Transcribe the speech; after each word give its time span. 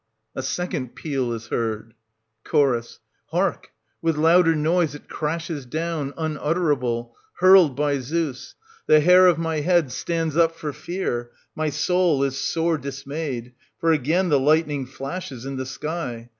\A 0.35 0.41
second 0.41 0.95
peal 0.95 1.31
is 1.31 1.49
heard. 1.49 1.93
ant. 2.51 2.55
I, 2.55 2.81
Ch. 2.81 2.99
Hark! 3.27 3.69
With 4.01 4.17
louder 4.17 4.55
noise 4.55 4.95
it 4.95 5.07
crashes 5.07 5.63
down, 5.67 6.15
unutterable, 6.17 7.15
hurled 7.37 7.75
by 7.75 7.99
Zeus! 7.99 8.55
The 8.87 8.99
hair 9.01 9.27
of 9.27 9.37
my 9.37 9.59
head 9.59 9.91
stands 9.91 10.35
up 10.35 10.55
for 10.55 10.73
fear, 10.73 11.29
my 11.55 11.69
soul 11.69 12.23
is 12.23 12.39
sore 12.39 12.79
dismayed; 12.79 13.53
for 13.77 13.91
again 13.91 14.29
the 14.29 14.39
lightning 14.39 14.87
flashes 14.87 15.45
in 15.45 15.57
the 15.57 15.67
sky. 15.67 16.29